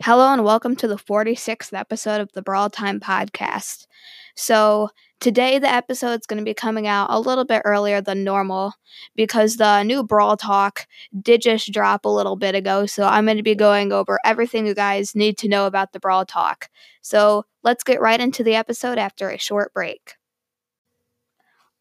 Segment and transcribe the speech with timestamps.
[0.00, 3.88] Hello and welcome to the 46th episode of the Brawl Time podcast.
[4.36, 8.22] So, today the episode is going to be coming out a little bit earlier than
[8.22, 8.74] normal
[9.16, 10.86] because the new Brawl Talk
[11.20, 12.86] did just drop a little bit ago.
[12.86, 15.98] So, I'm going to be going over everything you guys need to know about the
[15.98, 16.68] Brawl Talk.
[17.02, 20.14] So, let's get right into the episode after a short break.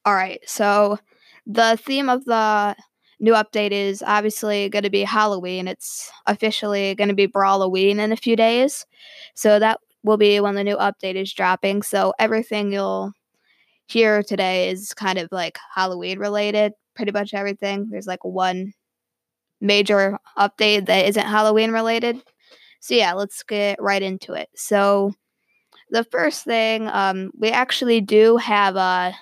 [0.05, 0.97] All right, so
[1.45, 2.75] the theme of the
[3.19, 5.67] new update is obviously going to be Halloween.
[5.67, 8.85] It's officially going to be Brawloween in a few days.
[9.33, 11.81] So that will be when the new update is dropping.
[11.81, 13.11] So everything you'll
[13.87, 17.87] hear today is kind of like Halloween related, pretty much everything.
[17.89, 18.73] There's like one
[19.61, 22.21] major update that isn't Halloween related.
[22.79, 24.49] So yeah, let's get right into it.
[24.55, 25.13] So
[25.89, 29.13] the first thing, um, we actually do have a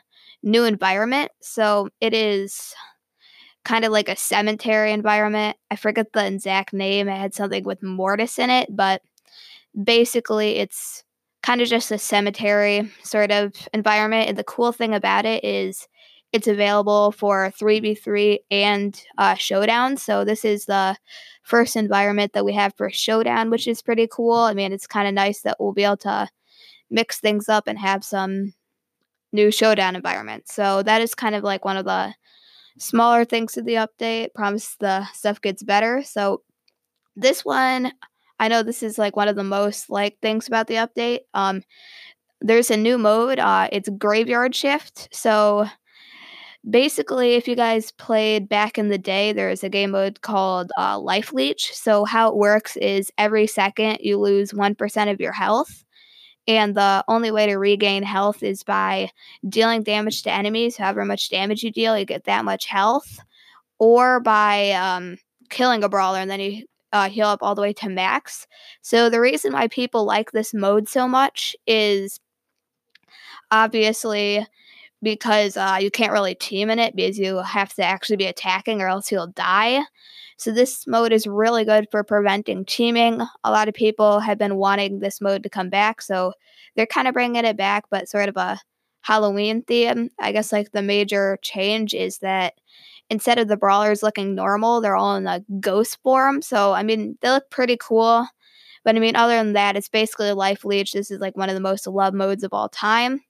[0.43, 1.31] new environment.
[1.41, 2.73] So it is
[3.65, 5.57] kind of like a cemetery environment.
[5.71, 7.09] I forget the exact name.
[7.09, 9.01] It had something with mortis in it, but
[9.83, 11.03] basically it's
[11.43, 14.29] kind of just a cemetery sort of environment.
[14.29, 15.87] And the cool thing about it is
[16.31, 19.97] it's available for 3v3 and uh, showdown.
[19.97, 20.95] So this is the
[21.43, 24.35] first environment that we have for showdown, which is pretty cool.
[24.35, 26.27] I mean, it's kind of nice that we'll be able to
[26.89, 28.53] mix things up and have some
[29.31, 30.53] new showdown environments.
[30.53, 32.13] So that is kind of like one of the
[32.77, 34.33] smaller things to the update.
[34.33, 36.03] Promise the stuff gets better.
[36.03, 36.41] So
[37.15, 37.93] this one,
[38.39, 41.19] I know this is like one of the most like things about the update.
[41.33, 41.61] Um,
[42.41, 43.39] there's a new mode.
[43.39, 45.07] Uh, it's graveyard shift.
[45.13, 45.67] So
[46.69, 50.99] basically, if you guys played back in the day, there's a game mode called uh,
[50.99, 51.73] Life Leech.
[51.73, 55.84] So how it works is every second you lose one percent of your health.
[56.47, 59.09] And the only way to regain health is by
[59.47, 60.77] dealing damage to enemies.
[60.77, 63.19] However much damage you deal, you get that much health.
[63.79, 65.17] Or by um,
[65.49, 68.47] killing a brawler and then you uh, heal up all the way to max.
[68.81, 72.19] So the reason why people like this mode so much is
[73.51, 74.45] obviously
[75.01, 78.81] because uh, you can't really team in it because you have to actually be attacking
[78.81, 79.81] or else you'll die.
[80.37, 83.21] So this mode is really good for preventing teaming.
[83.43, 86.33] A lot of people have been wanting this mode to come back, so
[86.75, 88.59] they're kind of bringing it back, but sort of a
[89.01, 90.09] Halloween theme.
[90.19, 92.55] I guess like the major change is that
[93.09, 96.41] instead of the brawlers looking normal, they're all in a ghost form.
[96.41, 98.27] So I mean, they look pretty cool.
[98.83, 100.91] But I mean, other than that, it's basically Life Leech.
[100.91, 103.21] This is like one of the most loved modes of all time.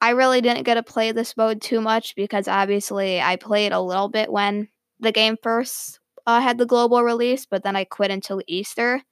[0.00, 3.80] I really didn't get to play this mode too much because obviously I played a
[3.80, 4.68] little bit when
[5.00, 9.02] the game first uh, had the global release, but then I quit until Easter.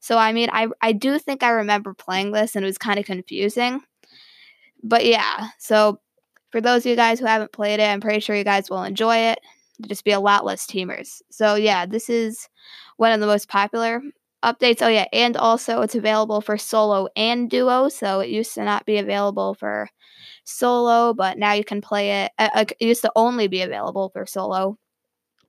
[0.00, 2.98] So I mean, I I do think I remember playing this, and it was kind
[2.98, 3.80] of confusing.
[4.82, 6.00] But yeah, so
[6.50, 8.82] for those of you guys who haven't played it, I'm pretty sure you guys will
[8.82, 9.38] enjoy it.
[9.86, 11.22] Just be a lot less teamers.
[11.30, 12.48] So yeah, this is
[12.96, 14.02] one of the most popular
[14.44, 14.82] updates.
[14.82, 17.88] Oh yeah, and also it's available for solo and duo.
[17.88, 19.88] So it used to not be available for
[20.44, 22.32] solo, but now you can play it.
[22.38, 24.78] Uh, it used to only be available for solo,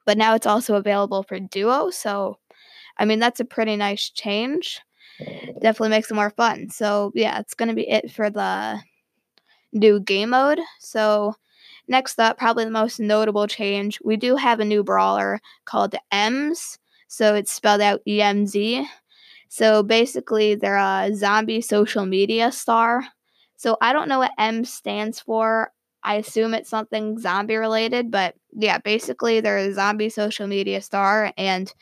[0.05, 1.89] but now it's also available for duo.
[1.91, 2.37] So,
[2.97, 4.81] I mean, that's a pretty nice change.
[5.61, 6.69] Definitely makes it more fun.
[6.69, 8.81] So, yeah, it's to be it for the
[9.73, 10.59] new game mode.
[10.79, 11.35] So,
[11.87, 16.77] next up, probably the most notable change, we do have a new brawler called EMZ.
[17.13, 18.87] So, it's spelled out E M Z.
[19.49, 23.03] So, basically, they're a zombie social media star.
[23.57, 25.71] So, I don't know what M stands for.
[26.03, 31.31] I assume it's something zombie related, but yeah, basically they're a zombie social media star
[31.37, 31.73] and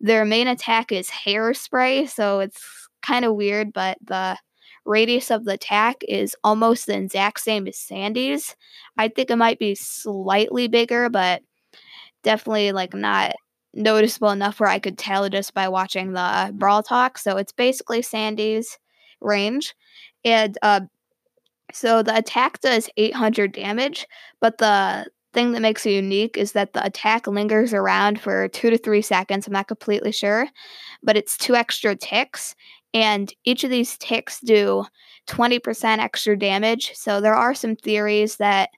[0.00, 4.38] their main attack is hairspray, so it's kind of weird, but the
[4.86, 8.56] radius of the attack is almost the exact same as Sandy's.
[8.96, 11.42] I think it might be slightly bigger, but
[12.22, 13.34] definitely like not
[13.76, 17.18] noticeable enough where I could tell just by watching the Brawl Talk.
[17.18, 18.78] So it's basically Sandy's
[19.20, 19.74] range.
[20.24, 20.80] And uh,
[21.72, 24.06] so the attack does 800 damage,
[24.40, 28.70] but the thing that makes it unique is that the attack lingers around for two
[28.70, 29.46] to three seconds.
[29.46, 30.48] I'm not completely sure,
[31.02, 32.54] but it's two extra ticks,
[32.94, 34.86] and each of these ticks do
[35.28, 36.92] 20% extra damage.
[36.94, 38.70] So there are some theories that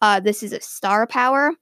[0.00, 1.52] uh, this is a star power,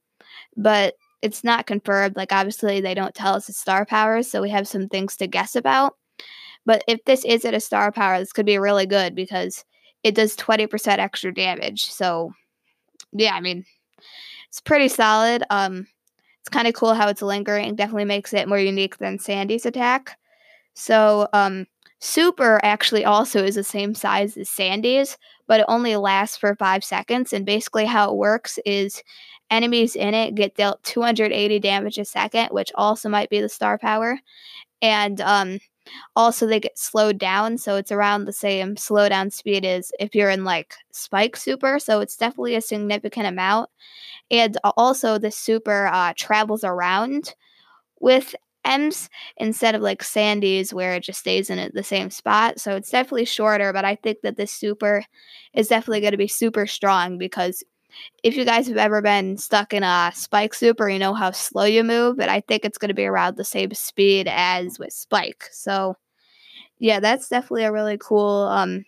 [0.55, 2.15] but it's not confirmed.
[2.15, 5.27] Like, obviously, they don't tell us it's star power, so we have some things to
[5.27, 5.95] guess about.
[6.65, 9.63] But if this isn't a star power, this could be really good because
[10.03, 11.85] it does 20% extra damage.
[11.85, 12.33] So,
[13.13, 13.65] yeah, I mean,
[14.49, 15.43] it's pretty solid.
[15.49, 15.87] Um,
[16.41, 17.75] it's kind of cool how it's lingering.
[17.75, 20.17] Definitely makes it more unique than Sandy's attack.
[20.73, 21.65] So, um,
[21.99, 25.17] Super actually also is the same size as Sandy's,
[25.47, 27.33] but it only lasts for five seconds.
[27.33, 29.01] And basically, how it works is
[29.49, 33.77] enemies in it get dealt 280 damage a second, which also might be the star
[33.77, 34.19] power.
[34.81, 35.59] And um,
[36.15, 40.29] also they get slowed down, so it's around the same slowdown speed as if you're
[40.29, 41.79] in like Spike Super.
[41.79, 43.69] So it's definitely a significant amount.
[44.29, 47.33] And also, the super uh, travels around
[47.99, 48.35] with
[48.65, 52.59] EMZ instead of like Sandy's where it just stays in the same spot.
[52.59, 55.03] So it's definitely shorter, but I think that this super
[55.53, 57.63] is definitely going to be super strong because
[58.23, 61.65] if you guys have ever been stuck in a spike super, you know how slow
[61.65, 64.93] you move, but I think it's going to be around the same speed as with
[64.93, 65.45] spike.
[65.51, 65.95] So
[66.79, 68.85] yeah, that's definitely a really cool um,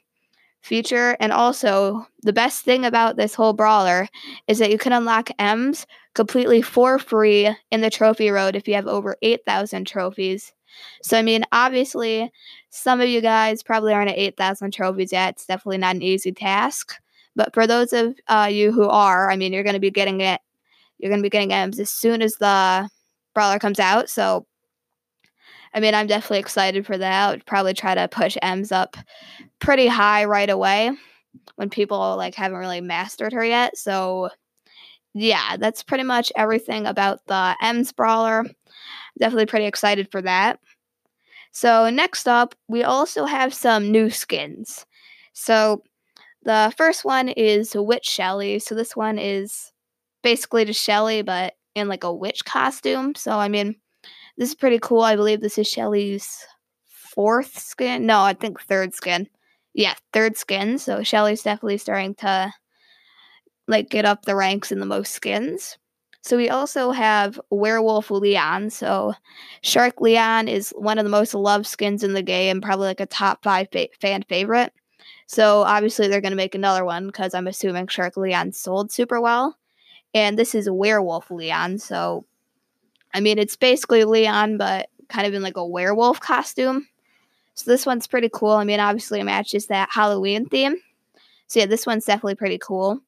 [0.61, 1.15] feature.
[1.19, 4.07] And also, the best thing about this whole brawler
[4.47, 8.75] is that you can unlock EMZ completely for free in the trophy road if you
[8.75, 10.53] have over 8,000 trophies.
[11.01, 12.31] So, I mean, obviously,
[12.69, 15.35] some of you guys probably aren't at 8,000 trophies yet.
[15.35, 16.95] It's definitely not an easy task.
[17.39, 20.19] But for those of uh, you who are, I mean, you're going to be getting
[20.19, 20.41] it.
[20.97, 22.89] You're going to be getting EMZ as soon as the
[23.33, 24.09] brawler comes out.
[24.09, 24.45] So,
[25.73, 27.27] I mean, I'm definitely excited for that.
[27.29, 28.97] I would probably try to push EMZ up
[29.59, 30.91] pretty high right away
[31.55, 33.77] when people like haven't really mastered her yet.
[33.77, 34.31] So,
[35.13, 38.43] yeah, that's pretty much everything about the EMZ brawler.
[39.17, 40.59] Definitely pretty excited for that.
[41.53, 44.85] So, next up, we also have some new skins.
[45.31, 45.83] So,
[46.43, 48.59] the first one is Witch Shelly.
[48.59, 49.71] So, this one is
[50.23, 53.15] basically just Shelly, but in like a witch costume.
[53.15, 53.75] So, I mean,
[54.37, 55.01] this is pretty cool.
[55.01, 56.45] I believe this is Shelly's
[56.87, 58.05] fourth skin.
[58.05, 59.27] No, I think third skin.
[59.73, 60.77] Yeah, third skin.
[60.79, 62.53] So, Shelly's definitely starting to
[63.67, 65.77] like get up the ranks in the most skins.
[66.21, 68.71] So we also have Werewolf Leon.
[68.71, 69.13] So
[69.61, 73.05] Shark Leon is one of the most loved skins in the game, probably like a
[73.05, 74.73] top five fa- fan favorite.
[75.29, 79.21] So obviously they're going to make another one because I'm assuming Shark Leon sold super
[79.21, 79.55] well.
[80.15, 81.77] And this is Werewolf Leon.
[81.77, 82.25] So
[83.13, 86.87] I mean it's basically Leon, but kind of in like a werewolf costume.
[87.53, 88.53] So this one's pretty cool.
[88.53, 90.77] I mean obviously it matches that Halloween theme.
[91.45, 92.99] So yeah, this one's definitely pretty cool.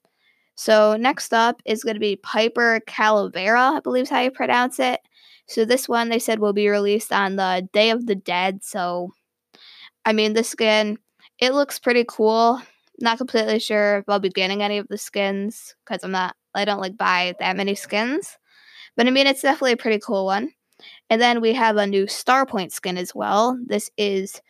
[0.53, 4.79] So next up is going to be Piper Calavera, I believe is how you pronounce
[4.79, 5.01] it.
[5.47, 8.63] So this one they said will be released on the Day of the Dead.
[8.63, 9.12] So
[10.06, 11.00] I mean this skin,
[11.41, 12.61] it looks pretty cool.
[13.01, 16.65] Not completely sure if I'll be getting any of the skins because I'm not I
[16.65, 18.38] don't like buy that many skins.
[18.95, 20.53] But I mean it's definitely a pretty cool one.
[21.09, 23.59] And then we have a new Starpoint skin as well.
[23.65, 24.41] This is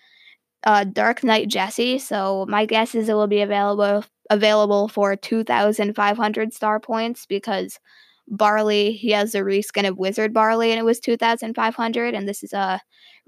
[0.66, 1.98] uh, Dark Knight Jessie.
[1.98, 7.80] So my guess is it will be available available for 2,500 star points because
[8.28, 12.54] Barley, he has a reskin of Wizard Barley and it was 2,500, and this is
[12.54, 12.80] a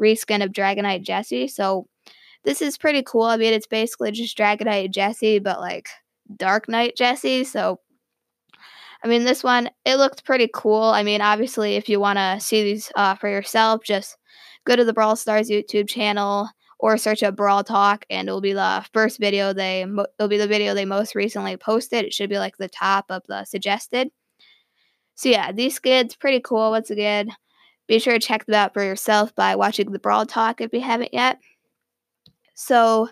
[0.01, 1.47] reskin of Dragon Knight Jessie.
[1.47, 1.87] So
[2.43, 3.23] this is pretty cool.
[3.23, 5.89] I mean, it's basically just Dragon Knight Jessie, but like
[6.35, 7.43] Dark Knight Jessie.
[7.43, 7.79] So,
[9.03, 10.83] I mean, this one, it looked pretty cool.
[10.83, 14.17] I mean, obviously, if you want to see these uh, for yourself, just
[14.65, 16.49] go to the Brawl Stars YouTube channel
[16.79, 19.83] or search up Brawl Talk, and it'll be the first video they.
[19.83, 22.05] It'll be the video they most recently posted.
[22.05, 24.09] It should be like the top of the suggested.
[25.15, 26.71] So yeah, these skins pretty cool.
[26.71, 27.29] Once again,
[27.87, 30.81] be sure to check them out for yourself by watching the Brawl Talk if you
[30.81, 31.39] haven't yet.
[32.53, 33.09] So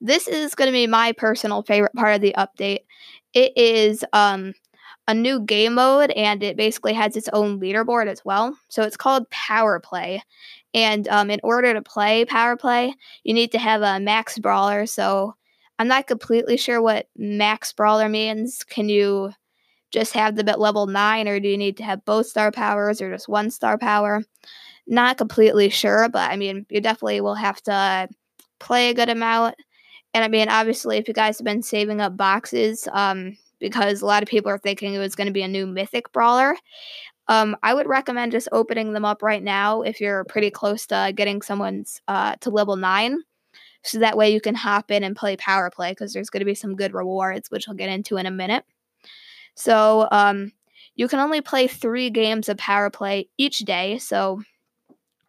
[0.00, 2.80] this is going to be my personal favorite part of the update.
[3.32, 4.54] It is um,
[5.06, 8.56] a new game mode and it basically has its own leaderboard as well.
[8.68, 10.22] So it's called Power Play.
[10.72, 12.94] And um, in order to play Power Play,
[13.24, 14.86] you need to have a max brawler.
[14.86, 15.34] So
[15.78, 18.64] I'm not completely sure what max brawler means.
[18.64, 19.32] Can you
[19.90, 23.00] just have them at level 9, or do you need to have both star powers
[23.00, 24.22] or just one star power?
[24.86, 28.08] Not completely sure, but I mean, you definitely will have to
[28.60, 29.56] play a good amount.
[30.14, 34.06] And I mean, obviously, if you guys have been saving up boxes, um, because a
[34.06, 36.56] lot of people are thinking it was going to be a new mythic brawler.
[37.28, 41.12] Um, I would recommend just opening them up right now if you're pretty close to
[41.14, 43.18] getting someone's uh, to level nine.
[43.82, 46.46] So that way you can hop in and play power play because there's going to
[46.46, 48.64] be some good rewards, which I'll get into in a minute.
[49.54, 50.52] So um,
[50.96, 53.98] you can only play three games of power play each day.
[53.98, 54.42] So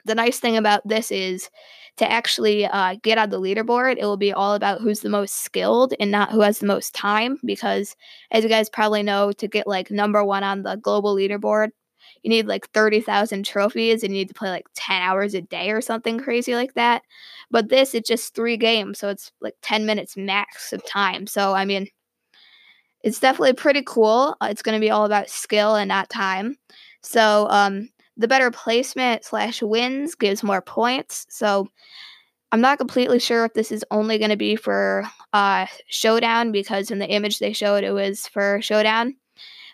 [0.05, 1.49] the nice thing about this is
[1.97, 5.43] to actually uh, get on the leaderboard, it will be all about who's the most
[5.43, 7.37] skilled and not who has the most time.
[7.45, 7.95] Because
[8.31, 11.69] as you guys probably know, to get like number one on the global leaderboard,
[12.23, 15.71] you need like 30,000 trophies and you need to play like 10 hours a day
[15.71, 17.03] or something crazy like that.
[17.49, 18.99] But this, it's just three games.
[18.99, 21.27] So it's like 10 minutes max of time.
[21.27, 21.87] So, I mean,
[23.03, 24.35] it's definitely pretty cool.
[24.43, 26.55] It's going to be all about skill and not time.
[27.01, 27.89] So, um,
[28.21, 31.25] the better placement slash wins gives more points.
[31.29, 31.67] So,
[32.51, 36.91] I'm not completely sure if this is only going to be for uh, Showdown because
[36.91, 39.15] in the image they showed it was for Showdown.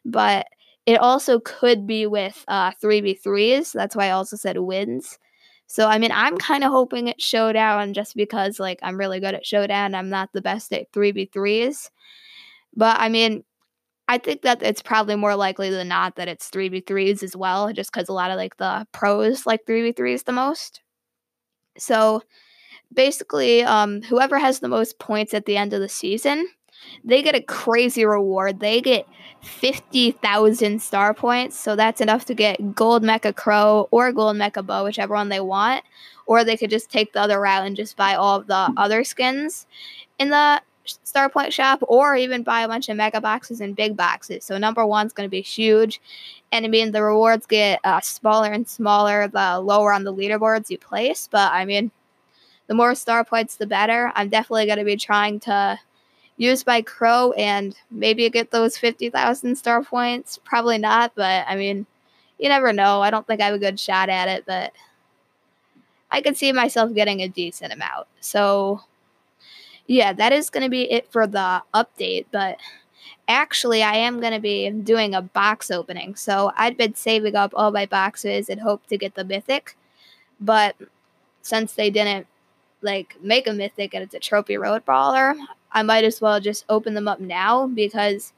[0.06, 0.48] But
[0.86, 3.74] it also could be with uh, 3v3s.
[3.74, 5.18] That's why I also said wins.
[5.66, 9.34] So I mean, I'm kind of hoping it's Showdown just because like I'm really good
[9.34, 9.96] at Showdown.
[9.96, 11.90] I'm not the best at 3v3s.
[12.76, 13.44] But I mean,
[14.08, 17.92] I think that it's probably more likely than not that it's 3v3s as well, just
[17.92, 20.82] because a lot of like the pros like 3v3s the most.
[21.78, 22.22] So
[22.94, 26.48] basically, um, whoever has the most points at the end of the season,
[27.04, 28.60] they get a crazy reward.
[28.60, 29.06] They get
[29.42, 31.60] 50,000 star points.
[31.60, 35.40] So that's enough to get Gold Mecha Crow or Gold Mecha Bo, whichever one they
[35.40, 35.84] want.
[36.26, 39.04] Or they could just take the other route and just buy all of the other
[39.04, 39.66] skins
[40.20, 40.62] in the
[41.04, 44.44] Star Point shop, or even buy a bunch of mega boxes and big boxes.
[44.44, 46.02] So number one's going to be huge,
[46.52, 50.70] and I mean the rewards get uh, smaller and smaller the lower on the leaderboards
[50.70, 51.28] you place.
[51.32, 51.92] But I mean,
[52.68, 54.12] the more star points, the better.
[54.16, 55.80] I'm definitely going to be trying to
[56.38, 60.40] use my crow and maybe get those fifty thousand star points.
[60.44, 61.86] Probably not, but I mean,
[62.40, 63.02] you never know.
[63.02, 64.74] I don't think I have a good shot at it, but.
[66.10, 68.08] I could see myself getting a decent amount.
[68.22, 68.80] So
[69.88, 72.26] yeah, that is going to be it for the update.
[72.32, 72.60] But
[73.28, 76.16] actually, I am going to be doing a box opening.
[76.16, 79.76] So I'd been saving up all my boxes and hope to get the mythic.
[80.40, 80.76] But
[81.42, 82.28] since they didn't
[82.82, 85.36] like make a mythic and it's a trophy road brawler,
[85.72, 88.34] I might as well just open them up now because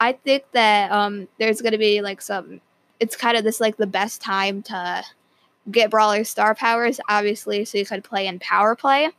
[0.00, 2.60] I think that um, there's going to be like some.
[3.00, 5.04] It's kind of this like the best time to
[5.70, 9.10] get brawler star powers, obviously, so you could play in power play.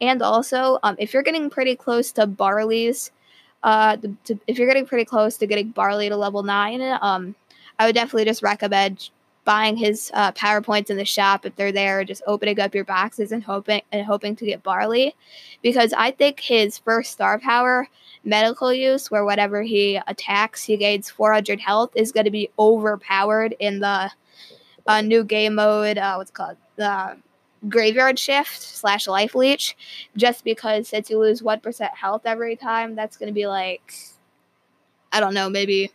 [0.00, 3.10] And also, um, if you're getting pretty close to Barley's,
[3.62, 7.34] uh, to, if you're getting pretty close to getting Barley to level nine, um,
[7.78, 9.10] I would definitely just recommend
[9.44, 12.84] buying his uh, power points in the shop if they're there, just opening up your
[12.84, 15.14] boxes and hoping and hoping to get Barley,
[15.62, 17.88] because I think his first star power,
[18.24, 23.54] medical use, where whatever he attacks, he gains 400 health, is going to be overpowered
[23.58, 24.10] in the
[24.86, 25.98] uh, new game mode.
[25.98, 27.16] Uh, what's called the
[27.68, 29.76] graveyard shift slash life leech
[30.16, 33.94] just because since you lose 1% health every time that's going to be like
[35.12, 35.90] i don't know maybe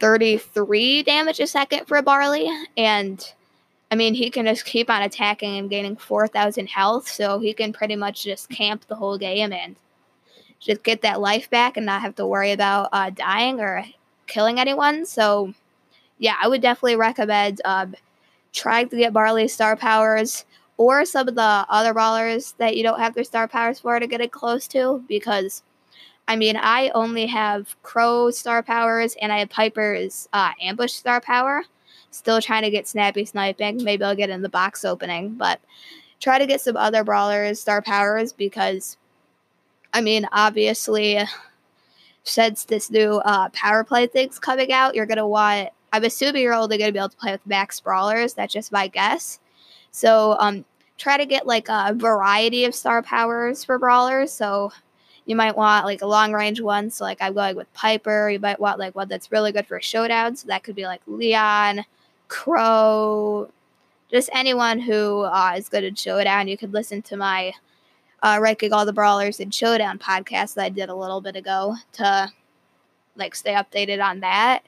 [0.00, 2.50] 33 damage a second for barley.
[2.76, 3.32] And
[3.90, 7.72] i mean he can just keep on attacking and gaining 4000 health so he can
[7.72, 9.76] pretty much just camp the whole game and
[10.60, 13.84] just get that life back and not have to worry about uh, dying or
[14.26, 15.04] killing anyone.
[15.04, 15.54] So
[16.18, 17.94] yeah i would definitely recommend um,
[18.52, 20.44] trying to get barley star powers
[20.76, 24.06] or some of the other brawlers that you don't have their star powers for to
[24.06, 25.62] get it close to because
[26.26, 31.20] I mean I only have Crow star powers and I have Piper's uh, ambush star
[31.20, 31.62] power.
[32.10, 33.82] Still trying to get snappy sniping.
[33.82, 35.60] Maybe I'll get in the box opening, but
[36.20, 38.96] try to get some other brawlers star powers because
[39.92, 41.20] I mean obviously
[42.24, 46.54] since this new uh, power play thing's coming out, you're gonna want I'm assuming you're
[46.54, 48.34] only gonna be able to play with max brawlers.
[48.34, 49.38] That's just my guess.
[49.94, 50.64] So um,
[50.98, 54.32] try to get like a variety of star powers for brawlers.
[54.32, 54.72] So
[55.24, 56.90] you might want like a long range one.
[56.90, 58.28] So like I'm going with Piper.
[58.28, 60.34] You might want like one that's really good for showdown.
[60.34, 61.84] So that could be like Leon,
[62.26, 63.48] Crow,
[64.10, 66.48] just anyone who uh, is good at showdown.
[66.48, 67.52] You could listen to my
[68.20, 71.76] uh, ranking all the brawlers in showdown podcast that I did a little bit ago
[71.92, 72.32] to
[73.14, 74.64] like stay updated on that.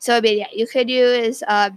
[0.00, 1.70] So I mean, yeah, you could use uh,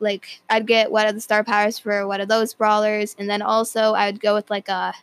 [0.00, 3.42] like I'd get one of the star powers for one of those brawlers, and then
[3.42, 4.94] also I would go with like a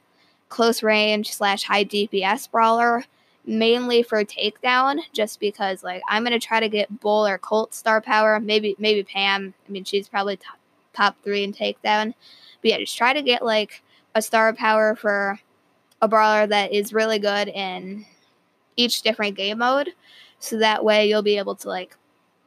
[0.50, 3.04] close range slash high DPS brawler,
[3.46, 8.02] mainly for takedown, just because like I'm gonna try to get Bull or Colt star
[8.02, 9.54] power, maybe maybe Pam.
[9.68, 10.58] I mean she's probably top
[10.94, 12.14] top three in takedown,
[12.62, 13.82] but yeah, just try to get like
[14.16, 15.40] a star power for
[16.02, 18.06] a brawler that is really good in
[18.76, 19.90] each different game mode,
[20.40, 21.98] so that way you'll be able to like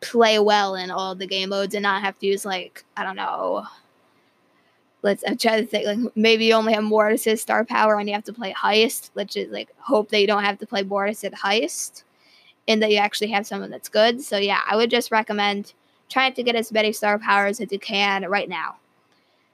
[0.00, 3.16] play well in all the game modes and not have to use like I don't
[3.16, 3.66] know.
[5.02, 8.14] Let's I'm trying to think like maybe you only have Mortis's star power and you
[8.14, 9.10] have to play heist.
[9.14, 12.02] Let's just like hope that you don't have to play Mortis at heist
[12.68, 14.20] and that you actually have someone that's good.
[14.20, 15.74] So yeah, I would just recommend
[16.08, 18.76] trying to get as many star powers as you can right now.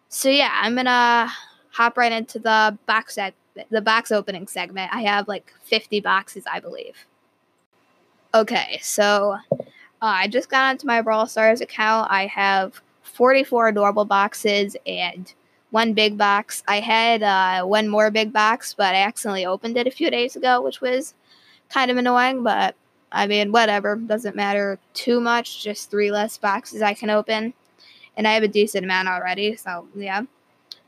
[0.08, 1.30] So yeah, I'm gonna
[1.70, 3.34] hop right into the box set
[3.70, 4.92] the box opening segment.
[4.94, 7.06] I have like 50 boxes, I believe.
[8.34, 9.36] Okay, so
[10.04, 12.10] I just got onto my Brawl Stars account.
[12.10, 15.32] I have 44 normal boxes and
[15.70, 16.64] one big box.
[16.66, 20.34] I had uh, one more big box, but I accidentally opened it a few days
[20.34, 21.14] ago, which was
[21.68, 22.42] kind of annoying.
[22.42, 22.74] But
[23.12, 23.94] I mean, whatever.
[23.94, 25.62] Doesn't matter too much.
[25.62, 27.54] Just three less boxes I can open.
[28.16, 29.54] And I have a decent amount already.
[29.54, 30.22] So, yeah.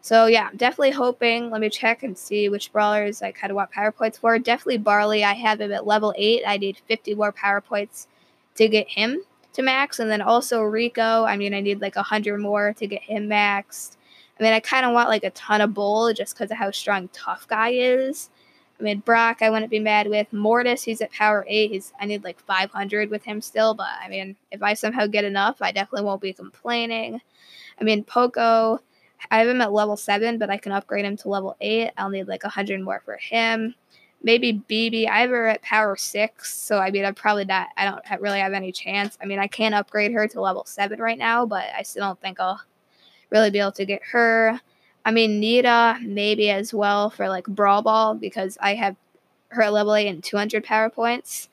[0.00, 1.50] So, yeah, definitely hoping.
[1.50, 4.38] Let me check and see which brawlers I kind of want power points for.
[4.40, 5.22] Definitely Barley.
[5.22, 6.42] I have him at level 8.
[6.46, 8.08] I need 50 more power points
[8.56, 9.22] to get him.
[9.54, 10.00] to max.
[10.00, 13.96] And then also Rico, I mean, I need like 100 more to get him maxed.
[14.38, 16.70] I mean, I kind of want like a ton of Bull just because of how
[16.72, 18.30] strong Tough Guy is.
[18.78, 20.32] I mean, Brock, I wouldn't be mad with.
[20.32, 21.70] Mortis, he's at power eight.
[21.70, 25.24] He's I need like 500 with him still, but I mean, if I somehow get
[25.24, 27.20] enough, I definitely won't be complaining.
[27.80, 28.80] I mean, Poco,
[29.30, 31.90] I have him at level seven, but I can upgrade him to level eight.
[31.96, 33.76] I'll need like 100 more for him.
[34.24, 37.68] Maybe Bibi, I have her at power six, so I mean, I'm probably not.
[37.76, 39.18] I don't really have any chance.
[39.22, 42.20] I mean, I can upgrade her to level seven right now, but I still don't
[42.20, 42.60] think I'll
[43.30, 44.58] really be able to get her.
[45.04, 48.96] I mean, Nita maybe as well for like Brawl Ball because I have
[49.48, 51.50] her level 8 and 200 power points.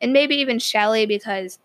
[0.00, 1.58] And maybe even Shelly because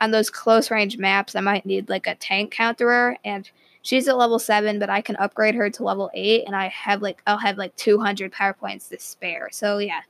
[0.00, 3.16] on those close range maps, I might need like a tank counterer.
[3.24, 3.50] And
[3.88, 7.00] she's at level 7, but I can upgrade her to level 8 and I have
[7.00, 9.48] like, I'll have like 200 power points to spare.
[9.50, 10.02] So yeah,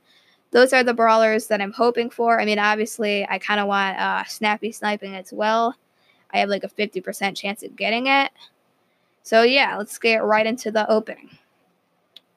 [0.51, 2.41] those are the brawlers that I'm hoping for.
[2.41, 5.75] I mean, obviously, I kind of want uh, snappy sniping as well.
[6.33, 8.31] I have like a 50% chance of getting it.
[9.23, 11.37] So yeah, let's get right into the opening.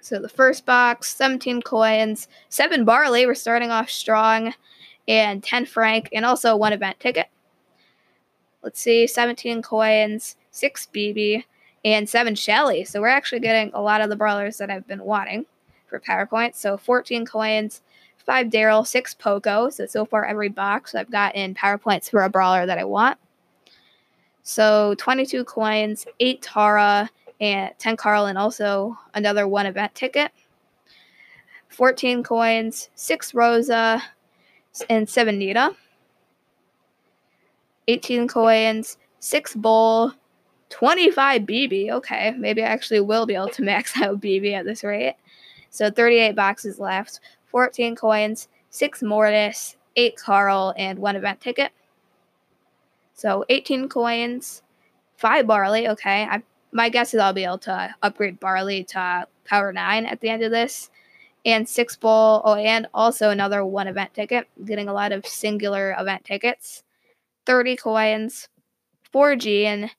[0.01, 4.55] So the first box, 17 coins, 7 barley, we're starting off strong,
[5.09, 7.27] and 10 frank, and also one event ticket.
[8.63, 11.45] Let's see, 17 coins, 6 Bibi,
[11.85, 12.85] and 7 Shelly.
[12.85, 15.47] So we're actually getting a lot of the brawlers that I've been wanting
[15.87, 16.55] for power point.
[16.55, 17.83] So 14 coins,
[18.19, 19.69] 5 Daryl, 6 Poco.
[19.71, 23.19] So so far every box I've gotten power points for a brawler that I want.
[24.45, 30.31] So 22 coins, 8 Tara, and 10 Carl, and also another one event ticket.
[31.69, 34.03] 14 coins, 6 Rosa,
[34.89, 35.75] and 7 Nita.
[37.89, 40.13] 18 coins, 6 Bull,
[40.73, 41.93] 25 Bibi.
[41.93, 45.15] Okay, maybe I actually will be able to max out Bibi at this rate.
[45.71, 51.73] So 38 boxes left, 14 coins, 6 Mortis, 8 Carl, and 1 event ticket.
[53.15, 54.63] So 18 coins,
[55.19, 55.89] 5 barley.
[55.89, 60.21] Okay, I, my guess is I'll be able to upgrade barley to power 9 at
[60.21, 60.91] the end of this.
[61.45, 62.41] And 6 bull.
[62.45, 64.49] Oh, and also another 1 event ticket.
[64.65, 66.83] getting a lot of singular event tickets.
[67.45, 68.49] 30 coins,
[69.11, 69.91] 4 G, and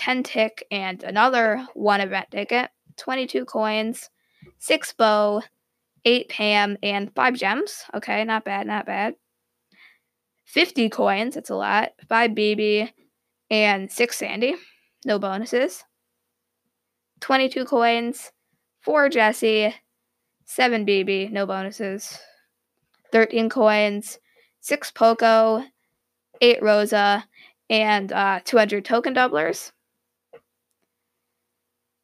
[0.00, 2.70] 10 tick, and another 1 event ticket.
[2.96, 4.08] 22 coins,
[4.58, 5.42] 6 Bo,
[6.06, 7.84] 8 Pam, and 5 gems.
[7.94, 9.14] Okay, not bad, not bad.
[10.46, 12.90] 50 coins, that's a lot, 5 Bibi,
[13.50, 14.54] and 6 Sandy.
[15.04, 15.84] No bonuses.
[17.20, 18.32] 22 coins,
[18.80, 19.74] 4 Jessie,
[20.46, 22.18] 7 Bibi, no bonuses.
[23.12, 24.18] 13 coins,
[24.60, 25.62] 6 Poco,
[26.40, 27.26] 8 Rosa,
[27.68, 29.72] and uh, 200 token doublers.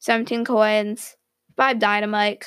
[0.06, 1.16] 17 coins,
[1.56, 2.44] 5 Dynamike,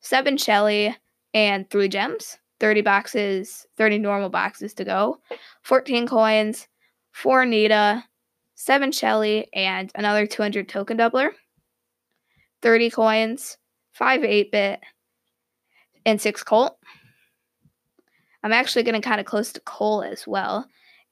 [0.00, 0.94] 7 Shelly,
[1.32, 2.36] and 3 gems.
[2.60, 5.18] 30 boxes, 30 normal boxes to go,
[5.62, 6.68] 14 coins,
[7.12, 8.04] 4 Nita,
[8.56, 11.30] 7 Shelly, and another 200 token doubler,
[12.60, 13.56] 30 coins,
[13.92, 14.80] 5 8 bit,
[16.04, 16.78] and 6 Colt.
[18.42, 20.66] I'm actually getting kind of close to Cole as well.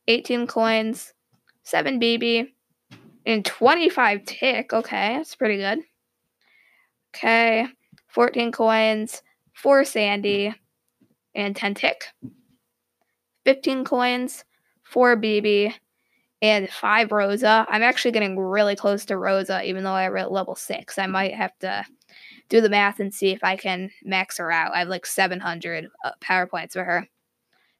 [0.08, 1.14] 18 coins,
[1.62, 2.54] 7 Bibi,
[3.26, 4.72] and 25 tick.
[4.72, 5.80] Okay, that's pretty good.
[7.14, 7.66] Okay,
[8.08, 9.22] 14 coins,
[9.54, 10.54] 4 Sandy,
[11.34, 12.04] and 10 tick.
[13.44, 14.44] 15 coins,
[14.84, 15.74] 4 Bibi,
[16.42, 17.66] and 5 Rosa.
[17.68, 20.98] I'm actually getting really close to Rosa, even though I'm at level 6.
[20.98, 21.84] I might have to
[22.48, 24.74] do the math and see if I can max her out.
[24.74, 27.08] I have like 700 uh, power points for her.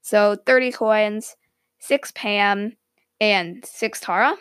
[0.03, 1.37] So 30 coins,
[1.81, 2.77] 6 Pam,
[3.21, 4.35] and 6 Tara.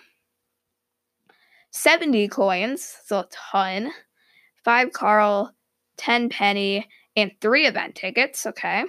[1.73, 3.91] 70 coins, so a ton.
[4.63, 5.53] 5 Carl,
[5.97, 8.45] 10 Penny, and 3 event tickets.
[8.45, 8.86] Okay.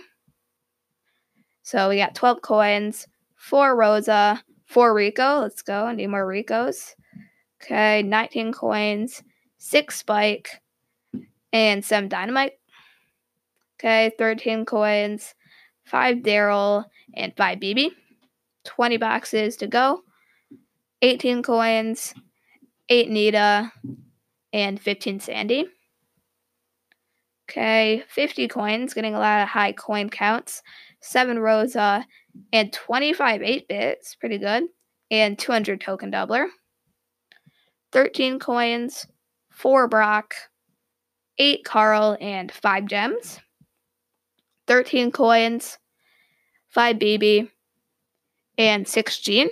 [1.62, 5.40] So we got 12 coins, 4 Rosa, 4 Rico.
[5.40, 5.86] Let's go.
[5.86, 6.94] I need more Ricos.
[7.62, 9.22] Okay, 19 coins,
[9.56, 10.60] 6 Spike,
[11.54, 12.58] and 7 Dynamike.
[13.80, 15.34] Okay, 13 coins,
[15.86, 17.92] 5 Daryl, and 5 Bibi.
[18.64, 20.02] 20 boxes to go.
[21.00, 22.14] 18 coins,
[22.88, 23.72] 8 Nita,
[24.52, 25.66] and 15 Sandy.
[27.50, 30.62] Okay, 50 coins, getting a lot of high coin counts.
[31.00, 32.06] 7 Rosa,
[32.52, 34.64] and 25 8 bits, pretty good,
[35.10, 36.46] and 200 token doubler.
[37.92, 39.06] 13 coins,
[39.50, 40.34] 4 Brock,
[41.38, 43.38] 8 Carl, and 5 gems.
[44.66, 45.78] 13 coins,
[46.70, 47.50] 5 Bibi,
[48.56, 49.50] and 6 Gene.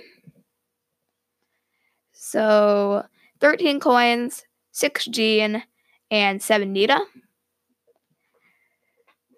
[2.13, 3.05] So
[3.43, 5.63] 13 coins, 6 Gene,
[6.09, 6.97] and 7 Nita.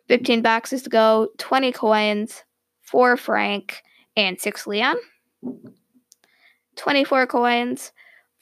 [0.08, 2.44] 15 boxes to go, 20 coins,
[2.84, 3.82] 4 Frank,
[4.16, 4.98] and 6 Leon.
[6.76, 7.92] 24 coins,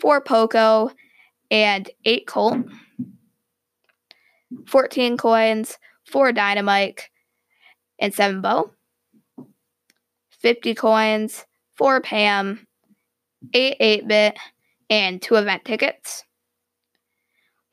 [0.02, 0.92] 4 Poco,
[1.50, 2.58] and 8 Colt.
[4.68, 5.78] 14 coins,
[6.12, 7.04] 4 Dynamike,
[8.00, 8.72] and 7 Bo.
[10.42, 11.46] 50 coins,
[11.78, 12.68] 4 Pam,
[13.54, 14.38] 8 8 bit,
[14.94, 16.24] and 2 event tickets.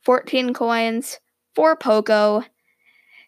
[0.04, 1.20] 14 coins,
[1.54, 2.42] 4 Poco,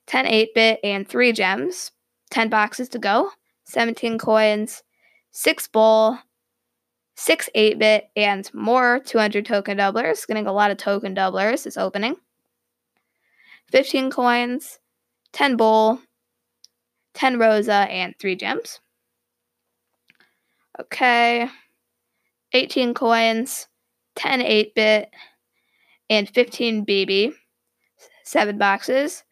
[0.06, 1.92] 10 8 bit, and 3 gems.
[2.30, 3.30] 10 boxes to go.
[3.64, 4.82] 17 coins,
[5.32, 6.16] 6 Bo,
[7.16, 10.26] 6 8 bit, and more 200 token doublers.
[10.26, 12.16] Getting a lot of token doublers this opening.
[13.70, 14.78] 15 coins,
[15.32, 15.98] 10 Bo,
[17.12, 18.80] 10 rosa, and 3 gems.
[20.80, 21.48] Okay.
[22.54, 23.68] 18 coins,
[24.16, 25.10] 10 8 bit,
[26.10, 27.32] and 15 Bibi.
[28.24, 29.24] 7 boxes.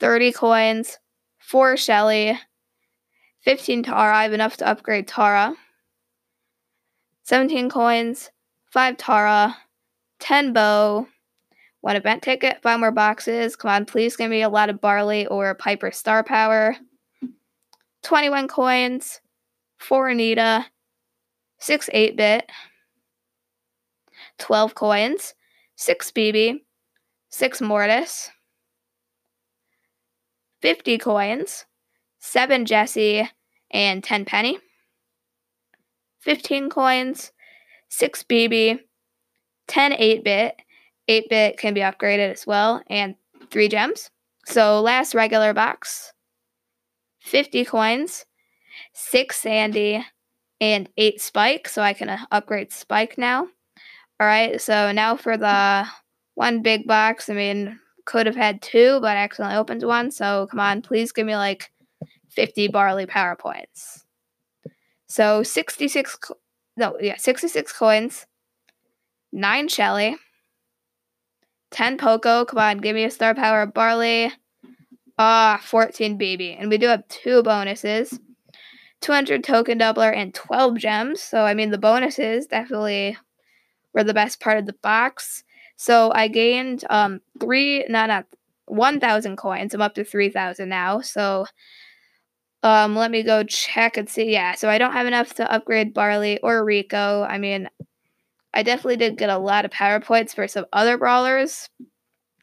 [0.00, 0.98] 30 coins,
[1.38, 2.38] 4 Shelly,
[3.42, 4.16] 15 Tara.
[4.16, 5.54] I have enough to upgrade Tara.
[7.24, 8.30] 17 coins,
[8.66, 9.56] 5 Tara,
[10.20, 11.08] 10 Bo,
[11.80, 13.56] 1 event ticket, 5 more boxes.
[13.56, 16.76] Come on, please give me a lot of Barley or Piper Star Power.
[18.02, 19.20] 21 coins,
[19.78, 20.66] 4 Anita,
[21.58, 22.50] 6 8 bit,
[24.38, 25.34] 12 coins,
[25.76, 26.64] 6 Bibi,
[27.30, 28.30] 6 Mortis,
[30.60, 31.66] 50 coins,
[32.18, 33.28] 7 Jessie,
[33.70, 34.58] and 10 Penny.
[36.20, 37.32] 15 coins,
[37.88, 38.80] 6 Bibi,
[39.68, 40.56] 10 8 bit.
[41.06, 43.14] 8 bit can be upgraded as well, and
[43.50, 44.10] 3 gems.
[44.46, 46.12] So, last regular box
[47.20, 48.24] 50 coins,
[48.94, 50.04] 6 Sandy,
[50.60, 51.68] and 8 Spike.
[51.68, 53.48] So, I can uh, upgrade Spike now.
[54.20, 55.86] Alright, so now for the
[56.34, 57.28] one big box.
[57.30, 60.10] I mean, could have had two, but I accidentally opened one.
[60.10, 61.70] So come on, please give me like
[62.30, 64.04] 50 barley power points.
[65.06, 66.18] So 66,
[66.76, 68.26] no, yeah, 66 coins,
[69.32, 70.16] 9 Shelly,
[71.70, 72.44] 10 Poco.
[72.44, 74.32] Come on, give me a star power barley.
[75.18, 76.56] Ah, 14 baby.
[76.58, 78.18] And we do have two bonuses
[79.00, 81.22] 200 token doubler and 12 gems.
[81.22, 83.16] So, I mean, the bonuses definitely
[83.98, 85.42] were the best part of the box.
[85.76, 88.26] So I gained um three, not not
[88.66, 89.74] one thousand coins.
[89.74, 91.00] I'm up to three thousand now.
[91.00, 91.46] So
[92.62, 94.32] um, let me go check and see.
[94.32, 97.22] Yeah, so I don't have enough to upgrade Barley or Rico.
[97.22, 97.68] I mean,
[98.52, 101.68] I definitely did get a lot of power points for some other brawlers.
[101.80, 101.84] I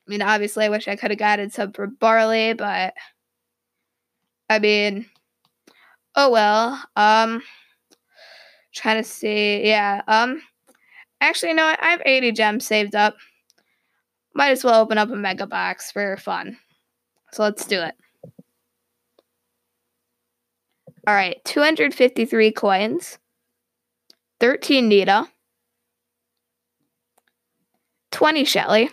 [0.07, 2.93] mean, obviously, I wish I could have gotten some for Barley, but
[4.49, 5.07] I mean,
[6.15, 6.81] oh well.
[6.95, 7.41] Um,
[8.73, 9.67] trying to see.
[9.67, 10.01] Yeah.
[10.07, 10.41] Um,
[11.21, 13.15] Actually, you no, I have 80 gems saved up.
[14.33, 16.57] Might as well open up a mega box for fun.
[17.31, 17.95] So let's do it.
[21.07, 23.19] All right, 253 coins,
[24.39, 25.27] 13 Nita,
[28.11, 28.89] 20 Shelly,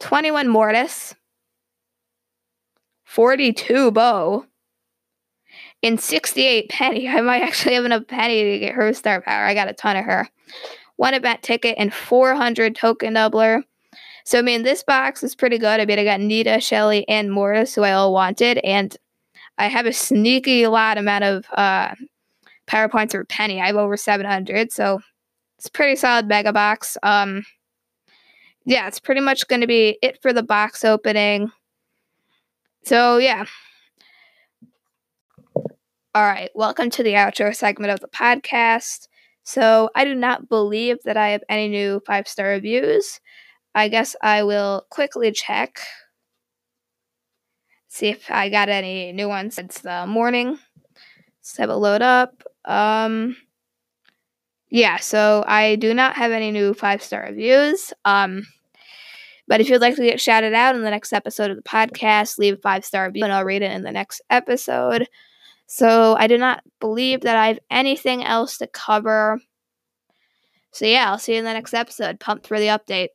[0.00, 1.14] 21 Mortis,
[3.04, 4.46] 42 Bo,
[5.82, 7.08] in 68 Penny.
[7.08, 9.44] I might actually have enough Penny to get her star power.
[9.44, 10.28] I got a ton of her.
[10.96, 13.62] One event ticket and 400 token doubler.
[14.24, 15.80] So, I mean, this box is pretty good.
[15.80, 18.58] I mean, I got Nita, Shelly, and Mortis, who I all wanted.
[18.58, 18.96] And
[19.58, 21.94] I have a sneaky lot amount of uh,
[22.66, 23.60] power points for Penny.
[23.60, 24.72] I have over 700.
[24.72, 25.00] So,
[25.58, 26.96] it's pretty solid mega box.
[27.02, 27.44] Um,
[28.64, 31.50] yeah, it's pretty much going to be it for the box opening.
[32.84, 33.44] So, yeah.
[36.14, 39.08] All right, welcome to the outro segment of the podcast.
[39.44, 43.18] So, I do not believe that I have any new five star reviews.
[43.74, 45.80] I guess I will quickly check,
[47.88, 50.58] see if I got any new ones since the morning.
[51.40, 52.42] Let's have a load up.
[52.66, 53.34] Um,
[54.68, 57.94] yeah, so I do not have any new five star reviews.
[58.04, 58.42] Um,
[59.48, 62.36] but if you'd like to get shouted out in the next episode of the podcast,
[62.36, 65.08] leave a five star review and I'll read it in the next episode.
[65.74, 69.40] So I do not believe that I have anything else to cover.
[70.70, 72.20] So yeah, I'll see you in the next episode.
[72.20, 73.08] Pumped for the update.